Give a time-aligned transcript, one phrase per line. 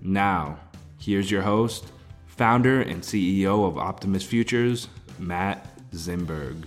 [0.00, 0.58] Now,
[0.98, 1.92] here's your host,
[2.26, 6.64] founder and CEO of Optimus Futures, Matt Zimberg.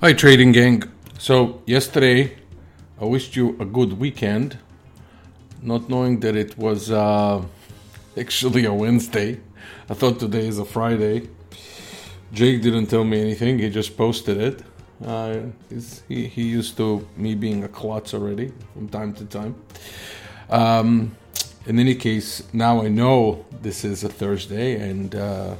[0.00, 0.82] Hi, trading gang.
[1.18, 2.36] So, yesterday
[3.00, 4.58] I wished you a good weekend,
[5.62, 7.42] not knowing that it was uh,
[8.18, 9.40] actually a Wednesday.
[9.88, 11.28] I thought today is a Friday.
[12.32, 14.62] Jake didn't tell me anything, he just posted it.
[15.04, 15.40] Uh,
[16.08, 19.54] he, he used to me being a klutz already from time to time.
[20.50, 21.16] Um,
[21.66, 25.54] in any case, now I know this is a Thursday and uh,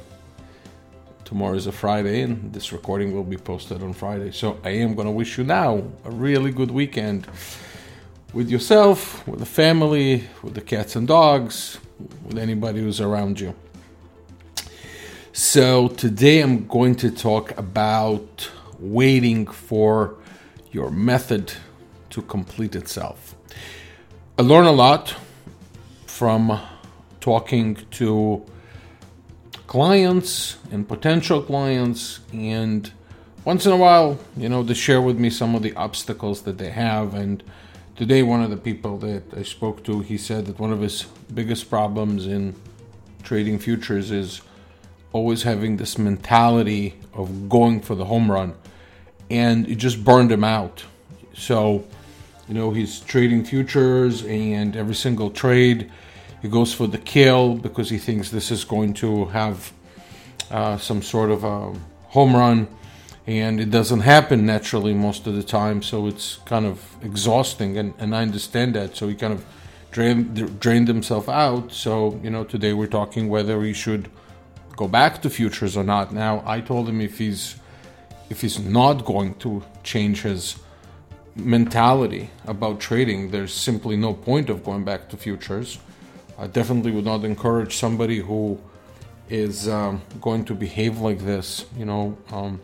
[1.23, 4.31] tomorrow is a Friday, and this recording will be posted on Friday.
[4.31, 7.27] So I am going to wish you now a really good weekend
[8.33, 11.79] with yourself, with the family, with the cats and dogs,
[12.23, 13.55] with anybody who's around you.
[15.33, 20.15] So today I'm going to talk about waiting for
[20.71, 21.53] your method
[22.11, 23.35] to complete itself.
[24.37, 25.15] I learn a lot
[26.15, 26.57] from
[27.19, 28.41] talking to
[29.67, 32.93] clients and potential clients and
[33.43, 36.57] once in a while you know they share with me some of the obstacles that
[36.57, 37.13] they have.
[37.15, 37.43] And
[37.97, 41.03] today one of the people that i spoke to he said that one of his
[41.33, 42.55] biggest problems in
[43.23, 44.39] trading futures is
[45.11, 48.53] always having this mentality of going for the home run
[49.29, 50.85] and it just burned him out.
[51.33, 51.83] So
[52.47, 55.91] you know he's trading futures and every single trade
[56.45, 59.73] he goes for the kill because he thinks this is going to have
[60.51, 61.73] uh, some sort of a
[62.09, 62.67] home run,
[63.25, 65.81] and it doesn't happen naturally most of the time.
[65.81, 68.95] So it's kind of exhausting, and, and I understand that.
[68.95, 69.43] So he kind of
[69.89, 71.71] drained drained himself out.
[71.71, 74.07] So you know, today we're talking whether he should
[74.77, 76.13] go back to futures or not.
[76.13, 77.55] Now I told him if he's
[78.29, 80.59] if he's not going to change his
[81.35, 85.79] mentality about trading, there's simply no point of going back to futures.
[86.37, 88.59] I definitely would not encourage somebody who
[89.29, 92.61] is um, going to behave like this, you know, um,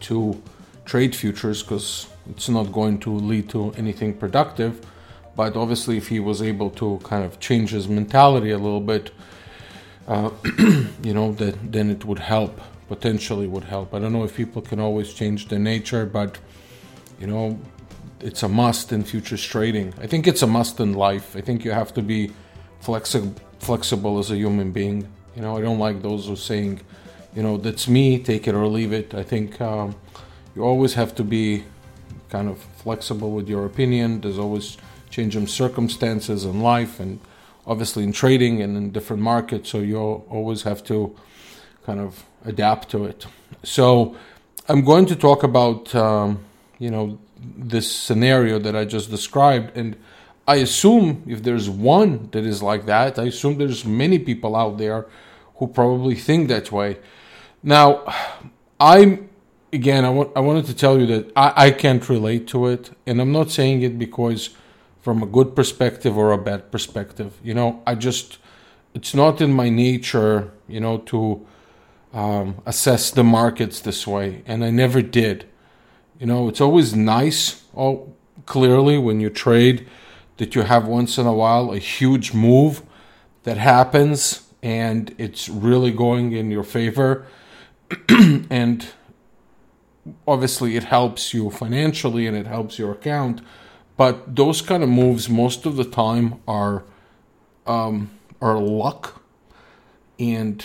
[0.00, 0.40] to
[0.84, 4.84] trade futures because it's not going to lead to anything productive.
[5.36, 9.10] But obviously, if he was able to kind of change his mentality a little bit,
[10.06, 10.30] uh,
[11.02, 12.60] you know, that then it would help.
[12.86, 13.94] Potentially, would help.
[13.94, 16.38] I don't know if people can always change their nature, but
[17.18, 17.58] you know,
[18.24, 19.92] it's a must in futures trading.
[20.00, 21.36] I think it's a must in life.
[21.36, 22.32] I think you have to be
[22.82, 25.06] flexi- flexible as a human being.
[25.36, 26.80] You know, I don't like those who saying,
[27.36, 29.12] you know, that's me, take it or leave it.
[29.12, 29.94] I think um,
[30.56, 31.64] you always have to be
[32.30, 34.22] kind of flexible with your opinion.
[34.22, 34.78] There's always
[35.10, 37.20] changing circumstances in life and
[37.66, 39.68] obviously in trading and in different markets.
[39.68, 41.14] So you always have to
[41.84, 43.26] kind of adapt to it.
[43.62, 44.16] So
[44.66, 46.38] I'm going to talk about, um,
[46.78, 49.76] you know, this scenario that I just described.
[49.76, 49.96] And
[50.46, 54.78] I assume if there's one that is like that, I assume there's many people out
[54.78, 55.06] there
[55.56, 56.98] who probably think that way.
[57.62, 58.04] Now,
[58.80, 59.28] I'm
[59.74, 63.32] again, I, wanted to tell you that I, I can't relate to it, and I'm
[63.32, 64.50] not saying it because
[65.00, 67.38] from a good perspective or a bad perspective.
[67.42, 68.38] You know, I just
[68.94, 71.44] it's not in my nature, you know, to
[72.12, 75.46] um, assess the markets this way, and I never did.
[76.24, 78.14] You know, it's always nice, oh,
[78.46, 79.86] clearly, when you trade,
[80.38, 82.80] that you have once in a while a huge move
[83.42, 87.26] that happens and it's really going in your favor.
[88.08, 88.86] and
[90.26, 93.42] obviously, it helps you financially and it helps your account.
[93.98, 96.84] But those kind of moves, most of the time, are
[97.66, 98.08] um,
[98.40, 99.22] are luck
[100.18, 100.64] and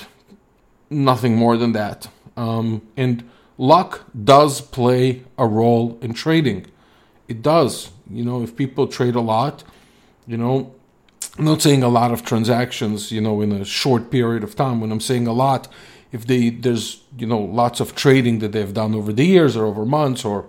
[0.89, 2.07] nothing more than that.
[2.37, 3.29] Um, and
[3.59, 6.65] luck does play a role in trading.
[7.27, 7.91] It does.
[8.09, 9.63] You know, if people trade a lot,
[10.25, 10.73] you know,
[11.37, 14.81] I'm not saying a lot of transactions, you know, in a short period of time.
[14.81, 15.67] When I'm saying a lot,
[16.11, 19.65] if they there's you know lots of trading that they've done over the years or
[19.65, 20.45] over months or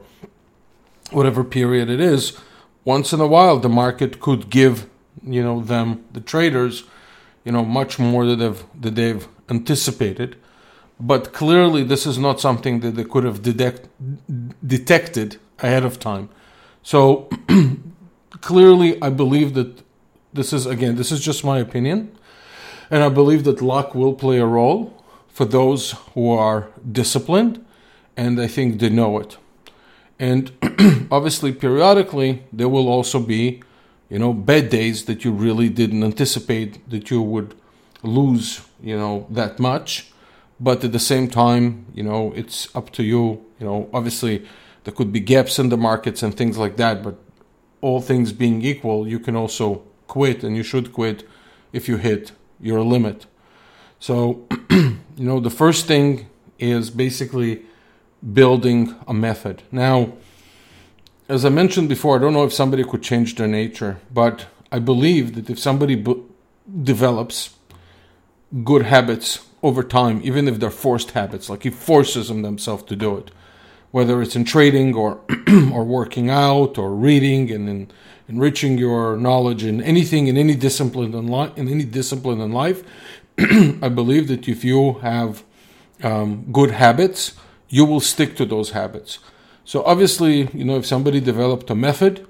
[1.10, 2.38] whatever period it is,
[2.84, 4.88] once in a while the market could give
[5.22, 6.84] you know them the traders
[7.44, 10.36] you know much more that they've that they've anticipated
[11.00, 13.88] but clearly this is not something that they could have detect,
[14.66, 16.28] detected ahead of time.
[16.82, 17.28] So
[18.40, 19.82] clearly i believe that
[20.32, 22.16] this is again this is just my opinion.
[22.90, 27.64] And i believe that luck will play a role for those who are disciplined
[28.16, 29.36] and i think they know it.
[30.18, 30.52] And
[31.10, 33.62] obviously periodically there will also be
[34.08, 37.54] you know bad days that you really didn't anticipate that you would
[38.02, 40.09] lose you know that much
[40.60, 43.44] but at the same time you know it's up to you.
[43.58, 44.46] You know obviously
[44.84, 47.16] there could be gaps in the markets and things like that but
[47.80, 51.26] all things being equal you can also quit and you should quit
[51.72, 53.26] if you hit your limit.
[53.98, 56.28] So you know the first thing
[56.58, 57.62] is basically
[58.34, 59.62] building a method.
[59.72, 60.12] Now
[61.30, 64.80] as I mentioned before, I don't know if somebody could change their nature, but I
[64.80, 66.22] believe that if somebody b-
[66.82, 67.54] develops
[68.64, 72.96] good habits over time, even if they're forced habits, like he forces them themselves to
[72.96, 73.30] do it,
[73.90, 75.20] whether it's in trading or
[75.72, 77.90] or working out or reading and in
[78.28, 82.84] enriching your knowledge in anything in any discipline in, in any discipline in life,
[83.38, 85.42] I believe that if you have
[86.02, 87.34] um, good habits,
[87.68, 89.18] you will stick to those habits.
[89.64, 92.26] So obviously, you know, if somebody developed a method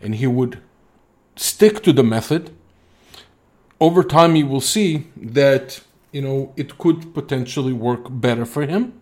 [0.00, 0.60] and he would
[1.36, 2.54] stick to the method,
[3.80, 5.80] over time you will see that,
[6.12, 9.00] you know, it could potentially work better for him.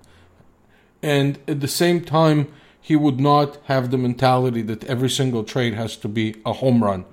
[1.03, 2.49] And at the same time,
[2.81, 6.83] he would not have the mentality that every single trade has to be a home
[6.83, 7.05] run.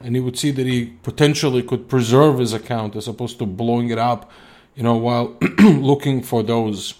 [0.00, 3.90] And he would see that he potentially could preserve his account as opposed to blowing
[3.90, 4.30] it up,
[4.74, 6.94] you know, while looking for those,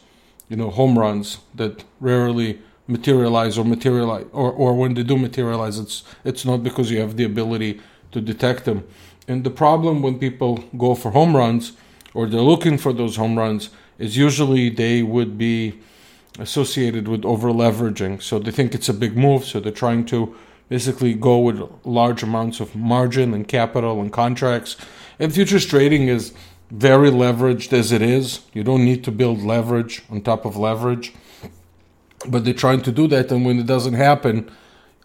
[0.48, 5.78] you know, home runs that rarely materialize or materialize or, or when they do materialize
[5.78, 7.80] it's it's not because you have the ability
[8.12, 8.84] to detect them
[9.26, 11.72] and the problem when people go for home runs
[12.14, 15.78] or they're looking for those home runs is usually they would be
[16.38, 20.34] associated with over leveraging so they think it's a big move so they're trying to
[20.68, 24.76] basically go with large amounts of margin and capital and contracts.
[25.18, 26.32] And futures trading is
[26.70, 28.40] very leveraged as it is.
[28.52, 31.12] You don't need to build leverage on top of leverage.
[32.26, 34.50] But they're trying to do that, and when it doesn't happen,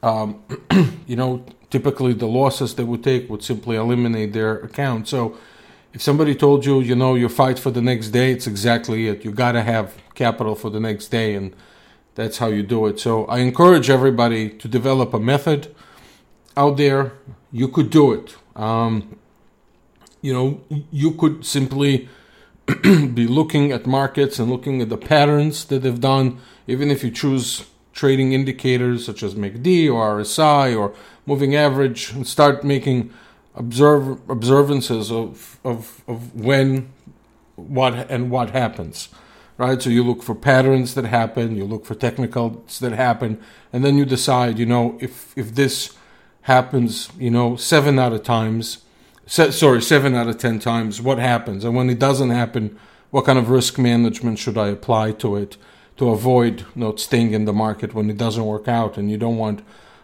[0.02, 0.42] um,
[1.06, 5.10] you know, typically the losses they would take would simply eliminate their account.
[5.10, 5.38] So,
[5.94, 9.26] if somebody told you, you know, you fight for the next day, it's exactly it.
[9.26, 11.56] You got to have capital for the next day, and
[12.16, 13.00] that's how you do it.
[13.00, 15.74] So, I encourage everybody to develop a method
[16.56, 17.14] out there.
[17.52, 18.36] You could do it.
[18.56, 19.18] Um,
[20.22, 22.10] you know, you could simply
[22.84, 26.40] be looking at markets and looking at the patterns that they've done
[26.70, 30.94] even if you choose trading indicators such as MACD or RSI or
[31.26, 33.12] moving average and start making
[33.60, 36.92] observe observances of, of, of when
[37.56, 39.10] what and what happens
[39.58, 43.40] right so you look for patterns that happen you look for technicals that happen
[43.74, 45.96] and then you decide you know if if this
[46.44, 48.80] happens you know seven out of times
[49.26, 52.80] se- sorry seven out of ten times what happens and when it doesn't happen
[53.12, 55.58] what kind of risk management should i apply to it
[56.00, 59.36] to avoid not staying in the market when it doesn't work out and you don't
[59.36, 59.62] want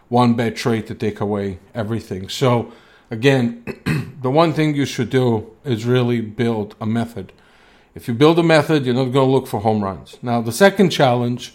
[0.08, 2.28] one bad trade to take away everything.
[2.28, 2.70] So
[3.10, 3.64] again,
[4.22, 7.32] the one thing you should do is really build a method.
[7.94, 10.18] If you build a method, you're not going to look for home runs.
[10.22, 11.54] Now, the second challenge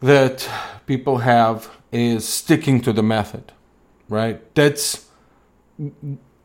[0.00, 0.48] that
[0.86, 3.52] people have is sticking to the method,
[4.08, 4.42] right?
[4.54, 5.06] That's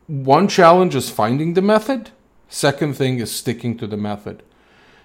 [0.06, 2.10] one challenge is finding the method.
[2.48, 4.42] Second thing is sticking to the method.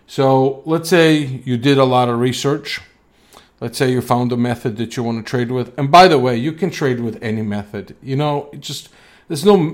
[0.05, 2.81] So let's say you did a lot of research.
[3.63, 5.71] Let's say you found a method that you want to trade with.
[5.79, 7.95] And by the way, you can trade with any method.
[8.03, 8.89] You know, just
[9.29, 9.71] there's no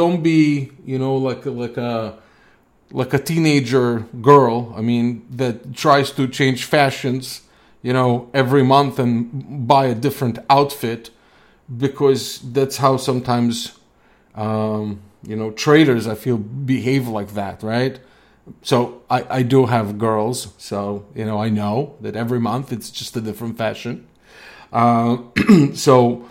[0.00, 2.20] don't be, you know, like like a
[2.92, 7.42] like a teenager girl, I mean, that tries to change fashions,
[7.82, 11.10] you know, every month and buy a different outfit
[11.84, 13.80] because that's how sometimes
[14.36, 17.98] um, you know, traders I feel behave like that, right?
[18.62, 22.90] So I, I do have girls, so you know I know that every month it's
[22.90, 24.06] just a different fashion.
[24.72, 25.18] Uh,
[25.74, 26.28] so,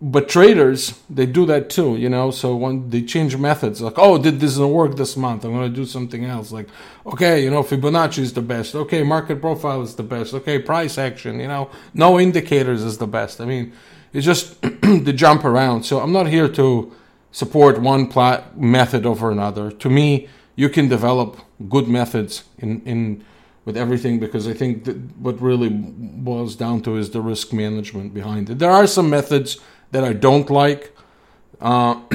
[0.00, 2.30] but traders they do that too, you know.
[2.30, 5.44] So when they change methods, like oh, did this not work this month?
[5.44, 6.52] I'm going to do something else.
[6.52, 6.68] Like
[7.06, 8.74] okay, you know, Fibonacci is the best.
[8.74, 10.34] Okay, market profile is the best.
[10.34, 13.40] Okay, price action, you know, no indicators is the best.
[13.40, 13.72] I mean,
[14.12, 15.84] it's just the jump around.
[15.84, 16.92] So I'm not here to
[17.32, 19.70] support one plat- method over another.
[19.72, 23.24] To me, you can develop good methods in, in
[23.64, 24.86] with everything because I think
[25.18, 28.58] what really boils down to is the risk management behind it.
[28.58, 29.58] There are some methods
[29.90, 30.90] that I don't like.
[31.60, 32.00] Uh,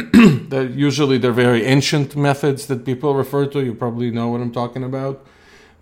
[0.49, 3.63] that usually they're very ancient methods that people refer to.
[3.63, 5.25] You probably know what I'm talking about.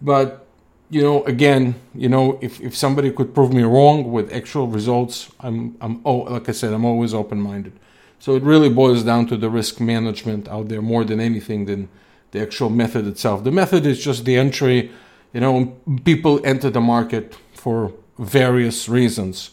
[0.01, 0.45] But
[0.89, 5.29] you know, again, you know, if, if somebody could prove me wrong with actual results,
[5.41, 7.73] I'm I'm oh, like I said, I'm always open minded.
[8.19, 11.89] So it really boils down to the risk management out there more than anything than
[12.31, 13.43] the actual method itself.
[13.43, 14.91] The method is just the entry.
[15.33, 19.51] You know, people enter the market for various reasons.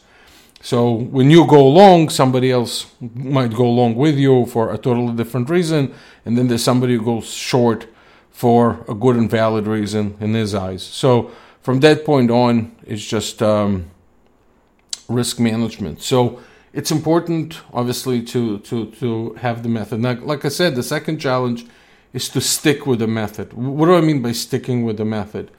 [0.62, 5.14] So when you go long, somebody else might go along with you for a totally
[5.14, 5.93] different reason,
[6.25, 7.87] and then there's somebody who goes short
[8.31, 10.83] for a good and valid reason in his eyes.
[10.83, 13.90] So from that point on, it's just um,
[15.07, 16.02] risk management.
[16.02, 16.40] So
[16.73, 20.00] it's important, obviously, to to to have the method.
[20.00, 21.66] Now, like I said, the second challenge
[22.14, 23.52] is to stick with the method.
[23.52, 25.50] What do I mean by sticking with the method?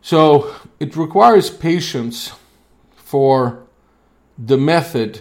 [0.00, 2.32] So it requires patience
[2.94, 3.64] for
[4.38, 5.20] the method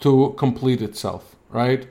[0.00, 1.86] to complete itself, right?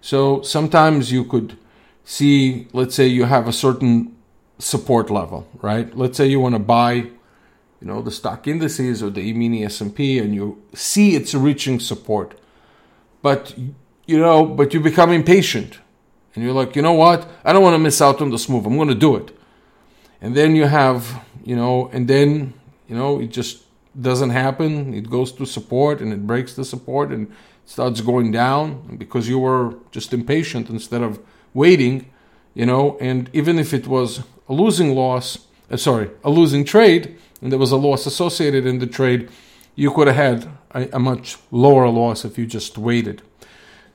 [0.00, 1.56] So sometimes you could
[2.04, 4.16] see, let's say you have a certain
[4.58, 5.96] support level, right?
[5.96, 10.18] Let's say you want to buy, you know, the stock indices or the E-mini S&P
[10.18, 12.38] and you see it's reaching support.
[13.22, 13.54] But
[14.06, 15.78] you know, but you become impatient.
[16.34, 17.28] And you're like, "You know what?
[17.44, 18.66] I don't want to miss out on this move.
[18.66, 19.36] I'm going to do it."
[20.20, 22.52] And then you have, you know, and then,
[22.88, 23.64] you know, it just
[24.00, 24.94] doesn't happen.
[24.94, 27.32] It goes to support and it breaks the support and
[27.64, 31.20] starts going down because you were just impatient instead of
[31.54, 32.10] waiting,
[32.54, 37.16] you know, and even if it was a losing loss, uh, sorry, a losing trade,
[37.40, 39.28] and there was a loss associated in the trade,
[39.74, 43.22] you could have had a, a, much lower loss if you just waited.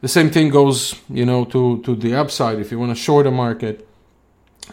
[0.06, 2.60] The same thing goes, you know, to, to the upside.
[2.60, 3.88] If you want to short a market,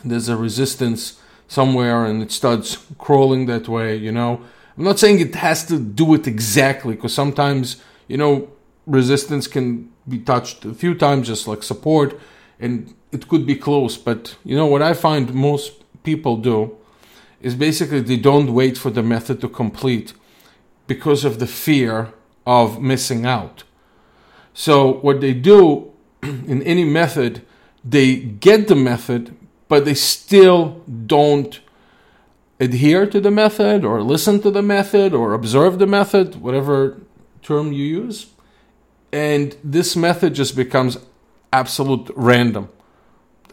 [0.04, 4.42] there's a resistance somewhere and it starts crawling that way, you know.
[4.76, 8.50] I'm not saying it has to do it exactly because sometimes, you know,
[8.84, 12.20] resistance can be touched a few times, just like support,
[12.60, 13.96] and it could be close.
[13.96, 16.76] But you know what I find most people do
[17.40, 20.12] is basically they don't wait for the method to complete
[20.86, 22.12] because of the fear
[22.46, 23.64] of missing out.
[24.54, 25.92] So what they do
[26.22, 27.42] in any method,
[27.84, 29.36] they get the method,
[29.68, 31.60] but they still don't
[32.60, 37.00] adhere to the method or listen to the method or observe the method, whatever
[37.42, 38.26] term you use.
[39.12, 40.96] And this method just becomes
[41.52, 42.68] absolute random.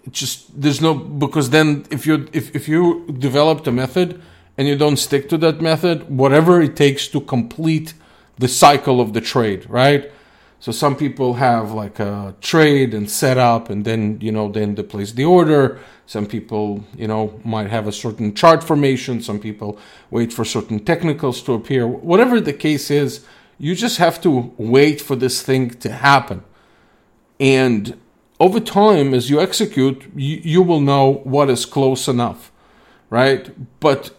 [0.05, 4.21] It just there's no because then if you if, if you developed a method
[4.57, 7.93] and you don't stick to that method, whatever it takes to complete
[8.37, 10.11] the cycle of the trade, right?
[10.61, 14.75] So some people have like a trade and set up and then, you know, then
[14.75, 15.79] they place the order.
[16.05, 19.21] Some people, you know, might have a certain chart formation.
[19.21, 19.79] Some people
[20.11, 21.87] wait for certain technicals to appear.
[21.87, 23.25] Whatever the case is,
[23.57, 26.43] you just have to wait for this thing to happen.
[27.39, 27.97] And
[28.39, 32.51] over time, as you execute, you, you will know what is close enough,
[33.09, 33.79] right?
[33.79, 34.11] But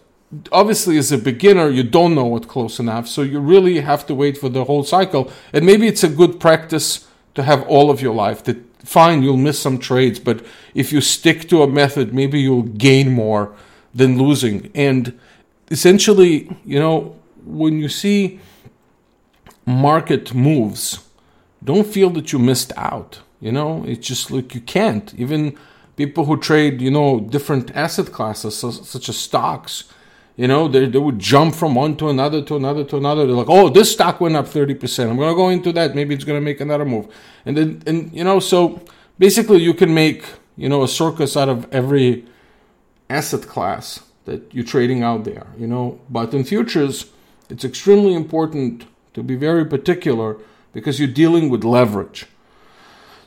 [0.51, 3.07] obviously, as a beginner, you don't know what close enough.
[3.07, 5.31] So you really have to wait for the whole cycle.
[5.53, 9.37] And maybe it's a good practice to have all of your life that fine, you'll
[9.37, 13.53] miss some trades, but if you stick to a method, maybe you'll gain more
[13.93, 14.71] than losing.
[14.73, 15.19] And
[15.69, 18.39] essentially, you know, when you see
[19.65, 20.99] market moves,
[21.63, 23.21] don't feel that you missed out.
[23.39, 25.13] You know, it's just like you can't.
[25.15, 25.57] Even
[25.95, 29.85] people who trade, you know, different asset classes, such as stocks,
[30.41, 33.27] you know, they, they would jump from one to another to another to another.
[33.27, 35.07] They're like, oh, this stock went up 30%.
[35.07, 35.93] I'm going to go into that.
[35.93, 37.13] Maybe it's going to make another move.
[37.45, 38.81] And then, and, you know, so
[39.19, 40.25] basically you can make,
[40.57, 42.25] you know, a circus out of every
[43.07, 45.99] asset class that you're trading out there, you know.
[46.09, 47.11] But in futures,
[47.51, 50.37] it's extremely important to be very particular
[50.73, 52.25] because you're dealing with leverage.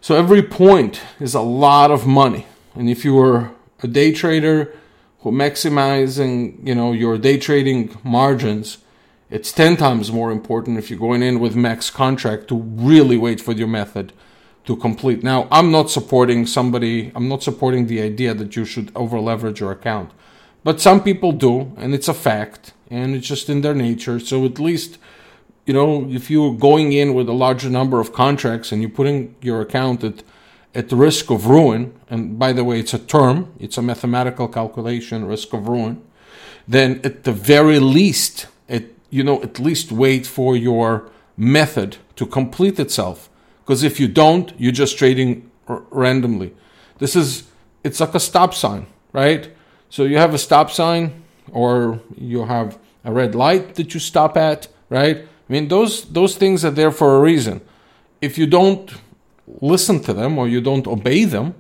[0.00, 2.47] So every point is a lot of money.
[2.75, 3.52] And if you were
[3.85, 4.75] a day trader
[5.33, 8.78] maximizing, you know, your day trading margins,
[9.31, 13.40] it's 10 times more important if you're going in with max contract to really wait
[13.40, 14.12] for your method
[14.66, 15.23] to complete.
[15.23, 19.61] Now, I'm not supporting somebody, I'm not supporting the idea that you should over leverage
[19.61, 20.11] your account.
[20.62, 24.19] But some people do, and it's a fact, and it's just in their nature.
[24.19, 24.99] So at least
[25.66, 29.35] you know, if you're going in with a larger number of contracts and you're putting
[29.40, 30.23] your account at
[30.75, 34.49] at the risk of ruin, and by the way, it's a term, it's a mathematical
[34.49, 36.02] calculation, risk of ruin,
[36.66, 42.26] then at the very least, it, you know, at least wait for your method to
[42.26, 43.28] complete itself.
[43.62, 46.54] Because if you don't, you're just trading r- randomly.
[46.99, 47.45] This is,
[47.83, 49.50] it's like a stop sign, right?
[49.90, 54.37] So you have a stop sign or you have a red light that you stop
[54.37, 55.19] at, right?
[55.19, 57.61] I mean, those, those things are there for a reason.
[58.21, 58.90] If you don't
[59.47, 61.55] listen to them or you don't obey them,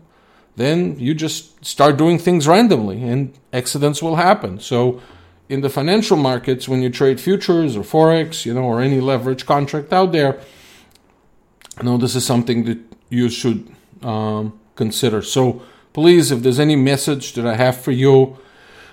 [0.56, 4.60] then you just start doing things randomly and accidents will happen.
[4.60, 5.00] So
[5.48, 9.46] in the financial markets, when you trade futures or forex, you know, or any leverage
[9.46, 10.40] contract out there,
[11.78, 12.78] you know, this is something that
[13.10, 13.68] you should
[14.02, 15.22] um, consider.
[15.22, 15.62] So
[15.92, 18.38] please, if there's any message that I have for you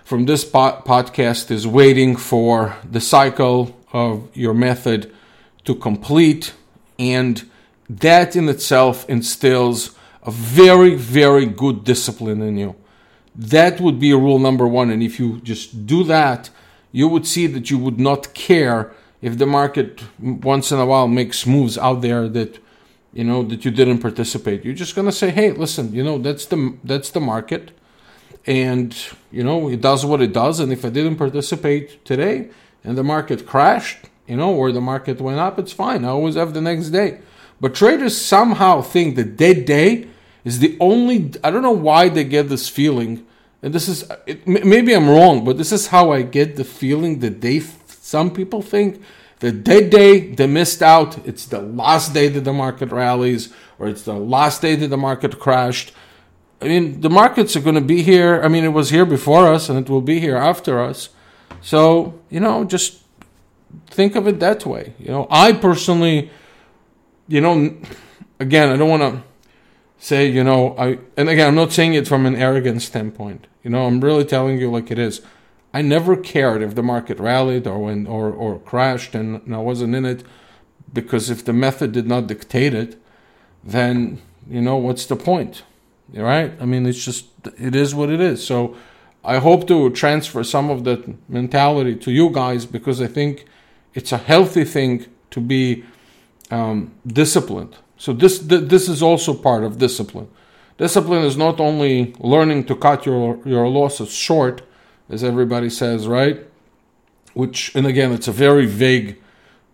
[0.04, 5.14] from this po- podcast, is waiting for the cycle of your method
[5.64, 6.54] to complete,
[6.98, 7.50] and
[8.00, 12.76] that in itself instills a very, very good discipline in you.
[13.36, 14.90] That would be rule number one.
[14.90, 16.50] And if you just do that,
[16.92, 21.08] you would see that you would not care if the market once in a while
[21.08, 22.60] makes moves out there that
[23.14, 24.64] you know that you didn't participate.
[24.64, 27.72] You're just gonna say, hey, listen, you know that's the that's the market,
[28.46, 28.96] and
[29.32, 30.60] you know it does what it does.
[30.60, 32.50] And if I didn't participate today
[32.84, 36.06] and the market crashed, you know, or the market went up, it's fine.
[36.06, 37.20] I always have the next day.
[37.62, 40.08] But traders somehow think that that day
[40.44, 41.32] is the only.
[41.44, 43.26] I don't know why they get this feeling,
[43.62, 47.20] and this is it, maybe I'm wrong, but this is how I get the feeling
[47.20, 47.62] that they.
[47.88, 49.02] Some people think
[49.40, 51.26] that that day they missed out.
[51.26, 54.98] It's the last day that the market rallies, or it's the last day that the
[54.98, 55.94] market crashed.
[56.62, 58.42] I mean, the markets are going to be here.
[58.44, 61.10] I mean, it was here before us, and it will be here after us.
[61.62, 63.02] So you know, just
[63.88, 64.96] think of it that way.
[64.98, 66.32] You know, I personally,
[67.28, 67.76] you know,
[68.40, 69.24] again, I don't want to
[69.98, 73.48] say, you know, I, and again, I'm not saying it from an arrogant standpoint.
[73.64, 75.22] You know, I'm really telling you like it is.
[75.74, 79.60] I never cared if the market rallied or when or, or crashed and, and I
[79.60, 80.24] wasn't in it
[80.92, 83.02] because if the method did not dictate it,
[83.64, 85.64] then you know what's the point,
[86.14, 86.52] right?
[86.60, 88.46] I mean, it's just it is what it is.
[88.46, 88.76] So
[89.24, 93.46] I hope to transfer some of that mentality to you guys because I think
[93.94, 95.86] it's a healthy thing to be
[96.52, 97.76] um, disciplined.
[97.98, 100.30] So this th- this is also part of discipline.
[100.78, 104.62] Discipline is not only learning to cut your your losses short,
[105.10, 106.40] as everybody says, right?
[107.34, 109.18] Which and again, it's a very vague,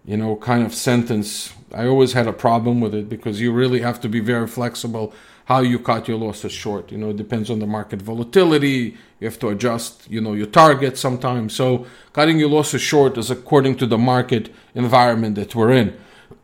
[0.06, 1.54] you know, kind of sentence.
[1.74, 5.14] I always had a problem with it because you really have to be very flexible
[5.48, 6.92] how you cut your losses short.
[6.92, 8.98] You know, it depends on the market volatility.
[9.20, 11.56] You have to adjust, you know, your target sometimes.
[11.56, 15.98] So cutting your losses short is according to the market environment that we're in.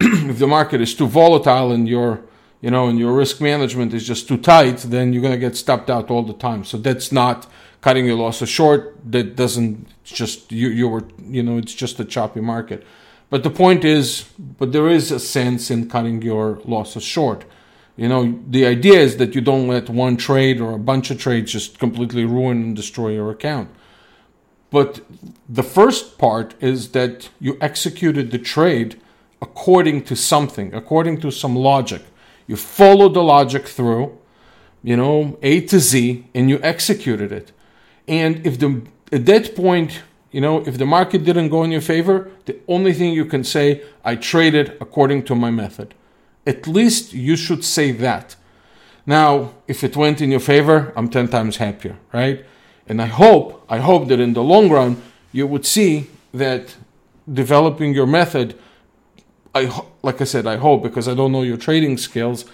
[0.30, 2.22] if the market is too volatile and your
[2.62, 5.90] you know and your risk management is just too tight, then you're gonna get stopped
[5.90, 6.66] out all the time.
[6.66, 7.48] So that's not
[7.82, 8.98] cutting your losses short.
[9.10, 12.86] That doesn't just you you were you know it's just a choppy market.
[13.30, 14.26] But the point is,
[14.60, 17.46] but there is a sense in cutting your losses short.
[17.96, 21.20] You know, the idea is that you don't let one trade or a bunch of
[21.20, 23.70] trades just completely ruin and destroy your account.
[24.70, 25.02] But
[25.48, 29.00] the first part is that you executed the trade
[29.46, 32.02] according to something, according to some logic.
[32.48, 34.06] You followed the logic through,
[34.90, 37.48] you know, A to Z, and you executed it.
[38.08, 38.70] And if the
[39.18, 39.92] at that point,
[40.32, 43.44] you know, if the market didn't go in your favor, the only thing you can
[43.44, 43.66] say,
[44.04, 45.94] I traded according to my method.
[46.48, 48.36] At least you should say that.
[49.06, 52.44] Now, if it went in your favor, I'm 10 times happier, right?
[52.88, 55.02] And I hope, I hope that in the long run,
[55.32, 56.76] you would see that
[57.32, 58.56] developing your method,
[59.56, 62.46] I like I said, I hope because I don't know your trading skills,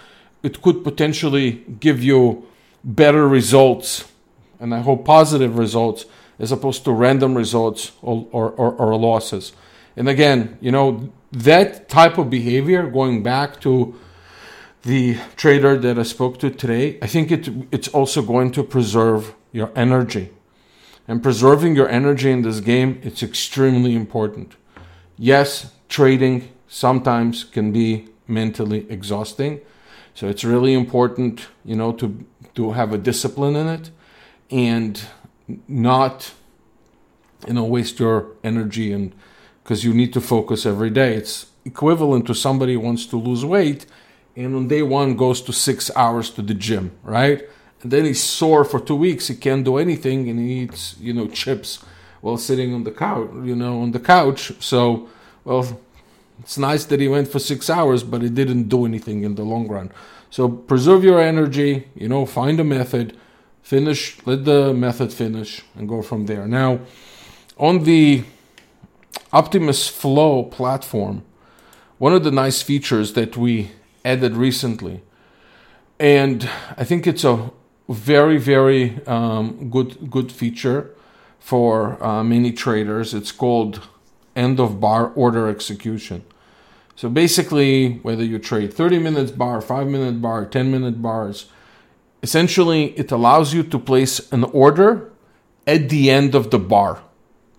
[0.42, 2.46] it could potentially give you
[2.84, 4.10] better results,
[4.58, 6.04] and I hope positive results
[6.38, 9.52] as opposed to random results or, or, or, or losses.
[9.96, 13.94] And again, you know, that type of behavior, going back to
[14.82, 19.34] the trader that I spoke to today, I think it, it's also going to preserve
[19.52, 20.30] your energy.
[21.06, 24.54] And preserving your energy in this game, it's extremely important.
[25.18, 29.60] Yes, trading sometimes can be mentally exhausting.
[30.14, 33.90] So it's really important, you know, to to have a discipline in it
[34.50, 35.00] and
[35.68, 36.32] not
[37.46, 39.12] you know waste your energy and
[39.62, 41.14] because you need to focus every day.
[41.14, 43.86] It's equivalent to somebody wants to lose weight
[44.36, 47.42] and on day one goes to six hours to the gym, right?
[47.82, 49.28] And then he's sore for two weeks.
[49.28, 51.82] He can't do anything and he eats, you know, chips
[52.20, 54.52] while sitting on the couch, you know, on the couch.
[54.60, 55.08] So,
[55.44, 55.80] well,
[56.40, 59.42] it's nice that he went for six hours, but it didn't do anything in the
[59.42, 59.92] long run.
[60.30, 63.16] So preserve your energy, you know, find a method,
[63.62, 66.46] finish, let the method finish, and go from there.
[66.46, 66.80] Now,
[67.58, 68.24] on the
[69.32, 71.24] Optimus Flow platform,
[71.98, 73.72] one of the nice features that we
[74.04, 75.02] added recently,
[75.98, 77.50] and I think it's a
[77.88, 80.94] very very um, good good feature
[81.38, 83.12] for uh, many traders.
[83.12, 83.80] It's called
[84.36, 86.24] end of bar order execution.
[86.96, 91.46] So basically, whether you trade 30 minutes bar, 5 minute bar, 10 minute bars,
[92.22, 95.10] essentially it allows you to place an order
[95.66, 97.02] at the end of the bar,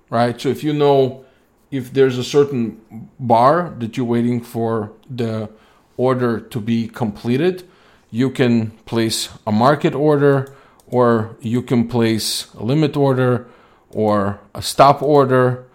[0.09, 0.39] right?
[0.39, 1.25] So if you know
[1.71, 5.49] if there's a certain bar that you're waiting for the
[5.97, 7.67] order to be completed,
[8.11, 10.53] you can place a market order
[10.87, 13.47] or you can place a limit order
[13.89, 15.65] or a stop order.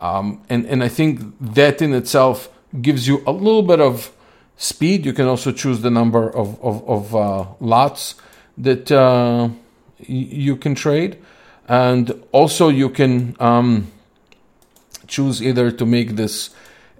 [0.00, 2.48] Um, and, and I think that in itself
[2.80, 4.12] gives you a little bit of
[4.56, 5.06] speed.
[5.06, 8.16] You can also choose the number of, of, of uh, lots
[8.58, 9.48] that uh,
[9.98, 11.18] you can trade.
[11.68, 13.90] And also, you can um,
[15.06, 16.50] choose either to make this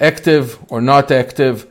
[0.01, 1.67] active or not active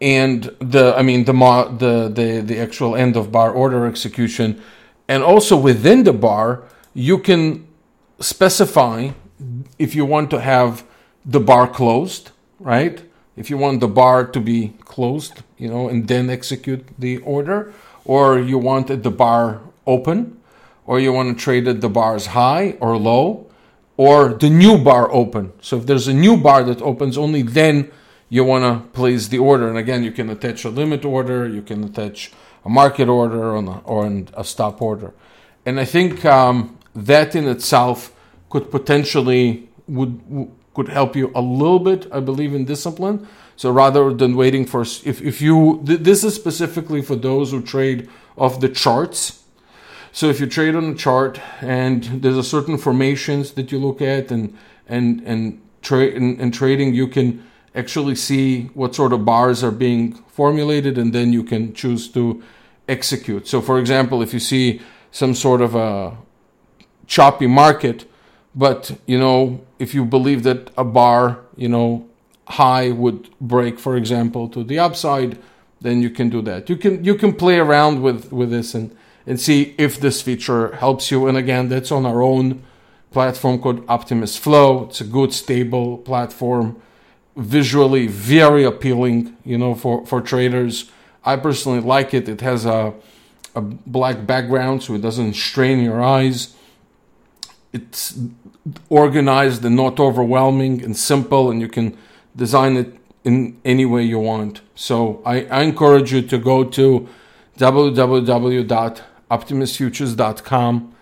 [0.00, 4.60] and the i mean the the the, the actual end of bar order execution
[5.08, 6.62] and also within the bar
[6.94, 7.66] you can
[8.20, 9.10] specify
[9.78, 10.84] if you want to have
[11.24, 13.02] the bar closed right
[13.36, 17.72] if you want the bar to be closed you know and then execute the order
[18.04, 20.38] or you want the bar open
[20.86, 23.48] or you want to trade it the bars high or low
[23.98, 25.52] or the new bar open.
[25.60, 27.90] So if there's a new bar that opens, only then
[28.30, 29.68] you want to place the order.
[29.68, 32.32] And again, you can attach a limit order, you can attach
[32.64, 35.12] a market order or, or a stop order.
[35.66, 38.14] And I think um, that in itself
[38.50, 40.20] could potentially would
[40.74, 42.06] could help you a little bit.
[42.12, 43.26] I believe in discipline.
[43.56, 48.08] So rather than waiting for if if you this is specifically for those who trade
[48.36, 49.38] off the charts
[50.12, 54.00] so if you trade on a chart and there's a certain formations that you look
[54.00, 54.56] at and
[54.86, 59.70] and and trade in, in trading, you can actually see what sort of bars are
[59.70, 62.42] being formulated, and then you can choose to
[62.88, 63.46] execute.
[63.46, 64.80] So, for example, if you see
[65.10, 66.16] some sort of a
[67.06, 68.10] choppy market,
[68.58, 72.06] but you know if you believe that a bar, you know,
[72.46, 75.38] high would break, for example, to the upside,
[75.80, 76.68] then you can do that.
[76.68, 78.94] You can you can play around with with this and
[79.26, 81.26] and see if this feature helps you.
[81.28, 82.62] And again, that's on our own
[83.10, 84.86] platform called Optimus Flow.
[84.86, 86.80] It's a good, stable platform,
[87.36, 90.90] visually very appealing, you know, for, for traders.
[91.24, 92.26] I personally like it.
[92.26, 92.94] It has a,
[93.54, 96.54] a black background, so it doesn't strain your eyes.
[97.72, 98.18] It's
[98.88, 101.96] organized and not overwhelming and simple, and you can
[102.34, 104.60] design it in any way you want.
[104.74, 107.08] So I, I encourage you to go to
[107.58, 110.94] www optimusfutures.com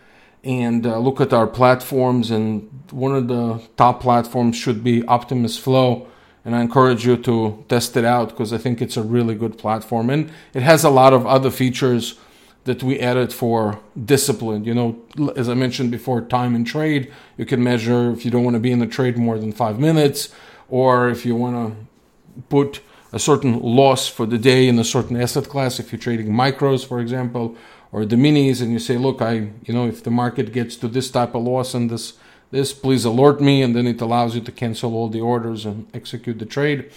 [0.44, 2.30] and uh, look at our platforms.
[2.30, 6.08] And one of the top platforms should be Optimus Flow.
[6.44, 9.58] And I encourage you to test it out because I think it's a really good
[9.58, 10.10] platform.
[10.10, 12.18] And it has a lot of other features
[12.66, 14.64] that we added for discipline.
[14.64, 17.12] You know, as I mentioned before, time and trade.
[17.36, 19.78] You can measure if you don't want to be in the trade more than five
[19.78, 20.28] minutes,
[20.68, 22.80] or if you want to put
[23.12, 26.86] a certain loss for the day in a certain asset class, if you're trading micros,
[26.86, 27.56] for example,
[27.92, 29.32] or the minis and you say look i
[29.64, 32.14] you know if the market gets to this type of loss and this
[32.50, 35.86] this please alert me and then it allows you to cancel all the orders and
[35.94, 36.90] execute the trade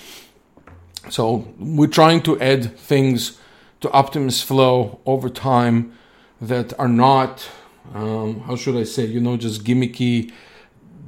[1.09, 3.39] so we're trying to add things
[3.81, 5.93] to optimus flow over time
[6.41, 7.49] that are not
[7.93, 10.31] um, how should i say you know just gimmicky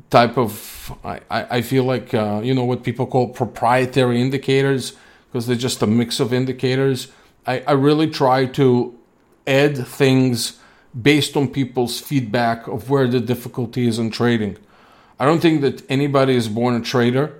[0.09, 4.93] type of i, I feel like uh, you know what people call proprietary indicators
[5.27, 7.07] because they're just a mix of indicators
[7.45, 8.97] I, I really try to
[9.47, 10.59] add things
[10.99, 14.57] based on people's feedback of where the difficulty is in trading.
[15.19, 17.39] I don't think that anybody is born a trader.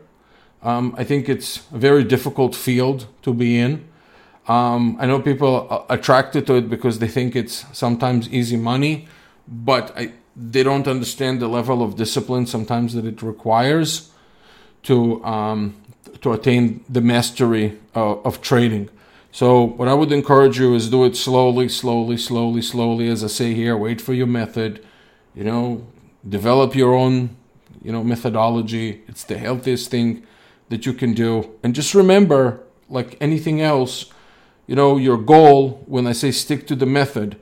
[0.64, 3.88] Um, I think it's a very difficult field to be in.
[4.48, 9.08] Um, I know people are attracted to it because they think it's sometimes easy money,
[9.48, 14.12] but I, they don't understand the level of discipline sometimes that it requires
[14.84, 15.76] to um,
[16.22, 18.90] to attain the mastery of, of trading.
[19.32, 23.08] So what I would encourage you is do it slowly, slowly, slowly, slowly.
[23.08, 24.86] As I say here, wait for your method.
[25.34, 25.88] You know,
[26.28, 27.36] develop your own,
[27.82, 29.04] you know, methodology.
[29.08, 30.24] It's the healthiest thing
[30.70, 31.52] that you can do.
[31.64, 34.12] And just remember, like anything else,
[34.68, 37.38] you know, your goal when I say stick to the method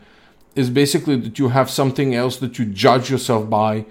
[0.56, 3.86] is basically that you have something else that you judge yourself by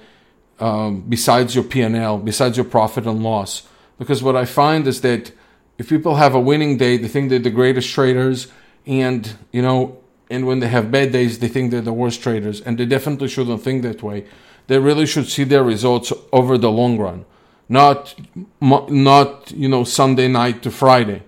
[0.60, 3.68] um, besides your P&L, besides your profit and loss.
[3.98, 5.32] Because what I find is that
[5.78, 8.48] if people have a winning day, they think they're the greatest traders,
[8.86, 9.98] and you know,
[10.30, 13.28] and when they have bad days, they think they're the worst traders, and they definitely
[13.28, 14.26] shouldn't think that way.
[14.66, 17.24] They really should see their results over the long run,
[17.68, 18.14] not
[18.60, 21.22] not you know Sunday night to Friday,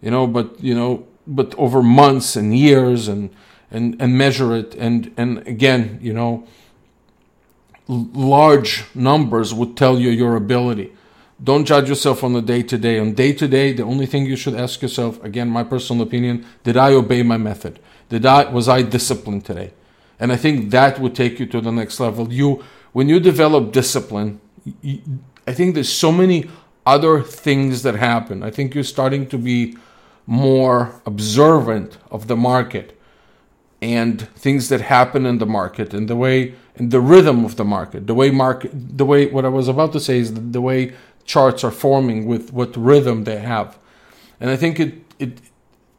[0.00, 3.30] you know, but you know but over months and years and
[3.70, 4.74] and and measure it.
[4.74, 6.46] And and again you know
[7.88, 10.92] large numbers would tell you your ability.
[11.42, 12.98] Don't judge yourself on the day to day.
[12.98, 16.44] On day to day the only thing you should ask yourself again my personal opinion
[16.64, 17.78] did i obey my method?
[18.08, 19.72] Did i was i disciplined today?
[20.18, 22.32] And i think that would take you to the next level.
[22.32, 24.40] You when you develop discipline
[24.82, 25.00] you,
[25.46, 26.50] i think there's so many
[26.86, 28.42] other things that happen.
[28.42, 29.76] I think you're starting to be
[30.30, 32.96] more observant of the market
[33.82, 37.64] and things that happen in the market and the way and the rhythm of the
[37.64, 40.60] market the way market the way what i was about to say is the, the
[40.60, 43.76] way charts are forming with what rhythm they have.
[44.38, 45.40] And i think it it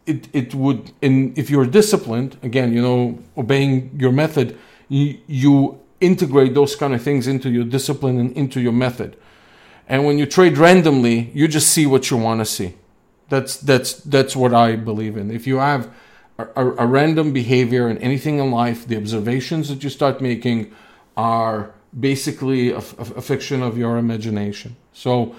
[0.05, 5.77] it, it would in if you're disciplined again you know obeying your method you, you
[5.99, 9.17] integrate those kind of things into your discipline and into your method.
[9.89, 12.75] And when you trade randomly you just see what you want to see
[13.31, 15.31] that's that's that's what I believe in.
[15.31, 15.89] If you have
[16.37, 20.59] a, a, random behavior in anything in life, the observations that you start making
[21.15, 22.77] are basically a,
[23.21, 24.75] a fiction of your imagination.
[24.91, 25.33] So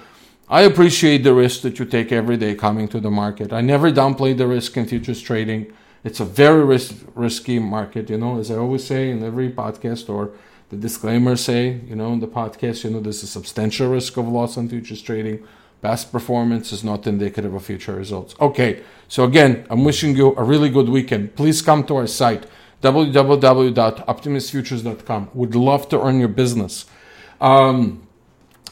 [0.49, 3.53] I appreciate the risk that you take every day coming to the market.
[3.53, 5.71] I never downplay the risk in futures trading.
[6.03, 10.09] It's a very risk, risky market, you know, as I always say in every podcast
[10.09, 10.31] or
[10.69, 14.27] the disclaimers say, you know, in the podcast, you know, there's a substantial risk of
[14.27, 15.45] loss on futures trading.
[15.83, 18.35] Past performance is not indicative of future results.
[18.39, 21.35] Okay, so again, I'm wishing you a really good weekend.
[21.35, 22.45] Please come to our site,
[22.81, 25.29] www.optimusfutures.com.
[25.33, 26.85] Would love to earn your business.
[27.41, 28.07] Um,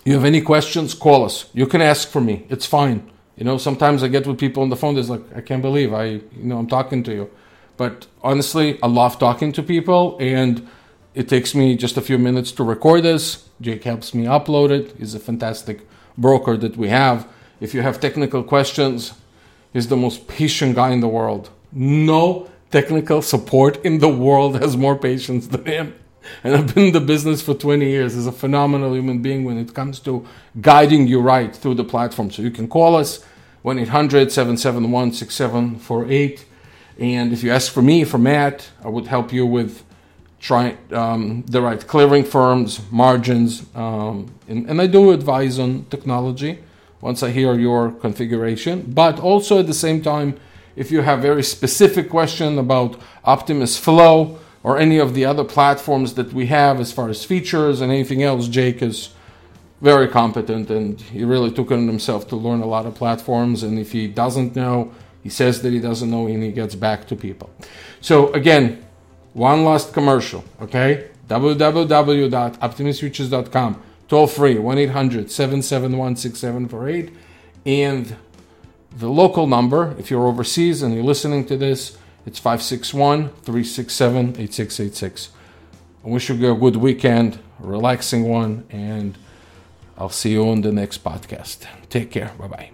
[0.06, 1.50] you have any questions, call us.
[1.54, 2.46] You can ask for me.
[2.48, 3.12] It's fine.
[3.36, 4.98] You know, sometimes I get with people on the phone.
[4.98, 7.30] It's like, I can't believe I, you know, I'm talking to you.
[7.76, 10.66] But honestly, I love talking to people, and
[11.14, 13.50] it takes me just a few minutes to record this.
[13.60, 14.96] Jake helps me upload it.
[14.98, 15.86] He's a fantastic
[16.18, 17.28] broker that we have.
[17.60, 19.14] If you have technical questions,
[19.74, 21.50] he's the most patient guy in the world.
[21.72, 25.96] No technical support in the world has more patience than him.
[26.44, 28.14] And I've been in the business for 20 years.
[28.14, 30.26] He's a phenomenal human being when it comes to
[30.60, 32.32] guiding you right through the platform.
[32.32, 33.24] So you can call us
[33.64, 36.46] 1 800 771 6748.
[37.00, 39.84] And if you ask for me, for Matt, I would help you with
[40.42, 46.58] try um, the right clearing firms, margins, um, and, and, I do advise on technology
[47.00, 48.92] once I hear your configuration.
[48.92, 50.40] But also at the same time,
[50.76, 56.16] if you have very specific question about Optimus Flow or any of the other platforms
[56.16, 59.10] that we have as far as features and anything else, Jake is
[59.80, 63.62] very competent and he really took on himself to learn a lot of platforms.
[63.62, 67.08] And if he doesn't know, he says that he doesn't know and he gets back
[67.08, 67.50] to people.
[68.00, 68.84] So again,
[69.34, 71.08] one last commercial, okay?
[71.28, 73.84] www.optimusfutures.com.
[74.08, 77.16] Toll free, 1 800 771 6748.
[77.66, 78.16] And
[78.98, 85.30] the local number, if you're overseas and you're listening to this, it's 561 367 8686.
[86.04, 89.18] I wish you a good weekend, a relaxing one, and
[89.98, 91.66] I'll see you on the next podcast.
[91.90, 92.34] Take care.
[92.38, 92.72] Bye bye.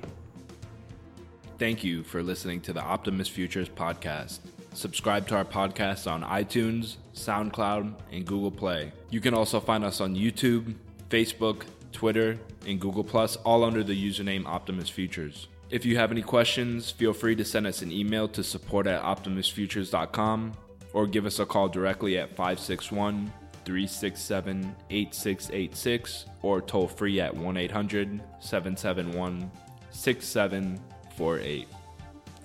[1.60, 4.40] Thank you for listening to the Optimus Futures podcast.
[4.78, 8.92] Subscribe to our podcast on iTunes, SoundCloud, and Google Play.
[9.10, 10.76] You can also find us on YouTube,
[11.10, 12.38] Facebook, Twitter,
[12.68, 15.48] and Google Plus, all under the username Optimus Futures.
[15.72, 19.02] If you have any questions, feel free to send us an email to support at
[19.02, 20.54] optimusfutures.com
[20.94, 23.34] or give us a call directly at 561
[23.66, 29.50] 367 8686 or toll free at 1 800 771
[29.90, 31.68] 6748.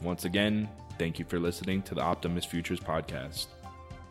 [0.01, 0.67] Once again,
[1.03, 3.49] Thank you for listening to the Optimus Futures podcast.